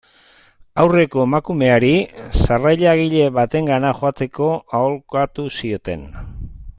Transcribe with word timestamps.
Aurreko 0.83 1.25
emakumeari, 1.25 1.91
sarrailagile 2.45 3.29
batengana 3.37 3.93
jotzeko 4.01 4.49
aholkatu 4.81 5.49
zioten. 5.61 6.13